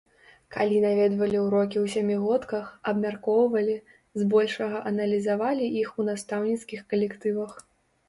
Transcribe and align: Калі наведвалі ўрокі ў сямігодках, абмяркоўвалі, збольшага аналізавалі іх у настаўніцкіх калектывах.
Калі 0.53 0.77
наведвалі 0.85 1.37
ўрокі 1.41 1.77
ў 1.83 1.91
сямігодках, 1.97 2.65
абмяркоўвалі, 2.93 3.77
збольшага 4.23 4.85
аналізавалі 4.95 5.73
іх 5.87 5.97
у 6.01 6.11
настаўніцкіх 6.13 6.79
калектывах. 6.93 7.51